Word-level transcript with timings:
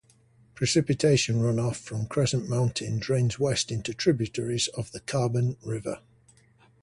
Precipitation 0.55 1.35
runoff 1.35 1.75
from 1.75 2.07
Crescent 2.07 2.49
Mountain 2.49 2.97
drains 2.97 3.37
west 3.37 3.71
into 3.71 3.93
tributaries 3.93 4.67
of 4.69 4.91
the 4.93 4.99
Carbon 4.99 5.57
River. 5.63 5.99